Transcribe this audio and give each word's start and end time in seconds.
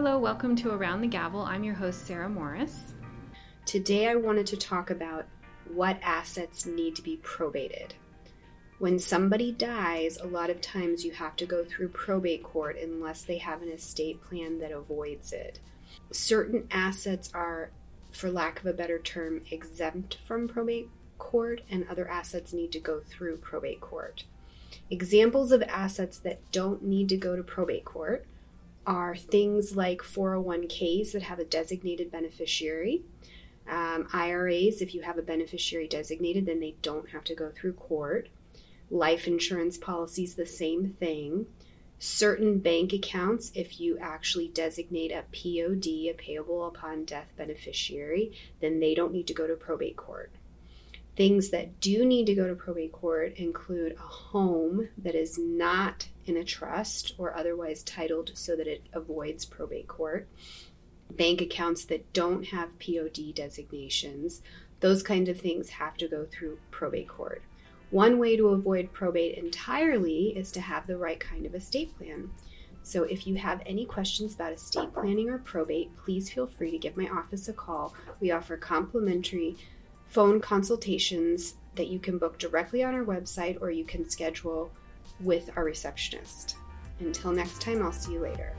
Hello, 0.00 0.16
welcome 0.16 0.54
to 0.54 0.70
Around 0.70 1.00
the 1.00 1.08
Gavel. 1.08 1.40
I'm 1.40 1.64
your 1.64 1.74
host, 1.74 2.06
Sarah 2.06 2.28
Morris. 2.28 2.94
Today 3.66 4.06
I 4.06 4.14
wanted 4.14 4.46
to 4.46 4.56
talk 4.56 4.90
about 4.90 5.26
what 5.74 5.98
assets 6.04 6.64
need 6.64 6.94
to 6.94 7.02
be 7.02 7.16
probated. 7.16 7.94
When 8.78 9.00
somebody 9.00 9.50
dies, 9.50 10.16
a 10.16 10.28
lot 10.28 10.50
of 10.50 10.60
times 10.60 11.04
you 11.04 11.10
have 11.10 11.34
to 11.34 11.46
go 11.46 11.64
through 11.64 11.88
probate 11.88 12.44
court 12.44 12.78
unless 12.80 13.22
they 13.24 13.38
have 13.38 13.60
an 13.60 13.70
estate 13.70 14.22
plan 14.22 14.60
that 14.60 14.70
avoids 14.70 15.32
it. 15.32 15.58
Certain 16.12 16.68
assets 16.70 17.28
are, 17.34 17.72
for 18.12 18.30
lack 18.30 18.60
of 18.60 18.66
a 18.66 18.72
better 18.72 19.00
term, 19.00 19.42
exempt 19.50 20.18
from 20.24 20.46
probate 20.46 20.90
court, 21.18 21.62
and 21.68 21.84
other 21.88 22.08
assets 22.08 22.52
need 22.52 22.70
to 22.70 22.78
go 22.78 23.00
through 23.00 23.38
probate 23.38 23.80
court. 23.80 24.22
Examples 24.90 25.50
of 25.50 25.60
assets 25.62 26.20
that 26.20 26.38
don't 26.52 26.84
need 26.84 27.08
to 27.08 27.16
go 27.16 27.34
to 27.34 27.42
probate 27.42 27.84
court 27.84 28.24
are 28.88 29.14
things 29.14 29.76
like 29.76 30.00
401ks 30.00 31.12
that 31.12 31.22
have 31.22 31.38
a 31.38 31.44
designated 31.44 32.10
beneficiary. 32.10 33.02
Um, 33.68 34.08
IRAs, 34.14 34.80
if 34.80 34.94
you 34.94 35.02
have 35.02 35.18
a 35.18 35.22
beneficiary 35.22 35.86
designated, 35.86 36.46
then 36.46 36.58
they 36.58 36.74
don't 36.80 37.10
have 37.10 37.22
to 37.24 37.34
go 37.34 37.50
through 37.50 37.74
court. 37.74 38.30
Life 38.90 39.28
insurance 39.28 39.76
policies, 39.76 40.34
the 40.34 40.46
same 40.46 40.96
thing. 40.98 41.46
Certain 41.98 42.60
bank 42.60 42.94
accounts, 42.94 43.52
if 43.54 43.78
you 43.78 43.98
actually 43.98 44.48
designate 44.48 45.12
a 45.12 45.24
POD, 45.32 45.86
a 46.08 46.14
payable 46.16 46.66
upon 46.66 47.04
death 47.04 47.28
beneficiary, 47.36 48.32
then 48.60 48.80
they 48.80 48.94
don't 48.94 49.12
need 49.12 49.26
to 49.26 49.34
go 49.34 49.46
to 49.46 49.54
probate 49.54 49.96
court. 49.96 50.30
Things 51.18 51.50
that 51.50 51.80
do 51.80 52.06
need 52.06 52.26
to 52.26 52.34
go 52.36 52.46
to 52.46 52.54
probate 52.54 52.92
court 52.92 53.34
include 53.34 53.96
a 53.96 54.02
home 54.02 54.88
that 54.96 55.16
is 55.16 55.36
not 55.36 56.06
in 56.26 56.36
a 56.36 56.44
trust 56.44 57.12
or 57.18 57.36
otherwise 57.36 57.82
titled 57.82 58.30
so 58.34 58.54
that 58.54 58.68
it 58.68 58.84
avoids 58.92 59.44
probate 59.44 59.88
court, 59.88 60.28
bank 61.10 61.40
accounts 61.40 61.84
that 61.86 62.12
don't 62.12 62.46
have 62.46 62.78
POD 62.78 63.34
designations. 63.34 64.42
Those 64.78 65.02
kinds 65.02 65.28
of 65.28 65.40
things 65.40 65.70
have 65.70 65.96
to 65.96 66.06
go 66.06 66.24
through 66.24 66.60
probate 66.70 67.08
court. 67.08 67.42
One 67.90 68.20
way 68.20 68.36
to 68.36 68.50
avoid 68.50 68.92
probate 68.92 69.36
entirely 69.36 70.36
is 70.36 70.52
to 70.52 70.60
have 70.60 70.86
the 70.86 70.98
right 70.98 71.18
kind 71.18 71.46
of 71.46 71.54
estate 71.56 71.98
plan. 71.98 72.30
So, 72.84 73.02
if 73.02 73.26
you 73.26 73.34
have 73.34 73.60
any 73.66 73.84
questions 73.84 74.36
about 74.36 74.52
estate 74.52 74.94
planning 74.94 75.28
or 75.28 75.38
probate, 75.38 75.96
please 75.96 76.30
feel 76.30 76.46
free 76.46 76.70
to 76.70 76.78
give 76.78 76.96
my 76.96 77.08
office 77.08 77.48
a 77.48 77.52
call. 77.52 77.92
We 78.20 78.30
offer 78.30 78.56
complimentary 78.56 79.56
phone 80.08 80.40
consultations 80.40 81.54
that 81.76 81.88
you 81.88 81.98
can 81.98 82.18
book 82.18 82.38
directly 82.38 82.82
on 82.82 82.94
our 82.94 83.04
website 83.04 83.60
or 83.60 83.70
you 83.70 83.84
can 83.84 84.08
schedule 84.08 84.70
with 85.20 85.50
our 85.56 85.64
receptionist. 85.64 86.56
Until 87.00 87.32
next 87.32 87.60
time, 87.60 87.82
I'll 87.82 87.92
see 87.92 88.14
you 88.14 88.20
later. 88.20 88.52